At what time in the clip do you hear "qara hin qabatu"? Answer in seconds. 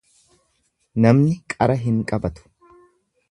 1.55-2.49